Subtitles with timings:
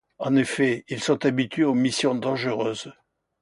[0.17, 2.91] En effet, ils sont habitués aux missions dangereuses...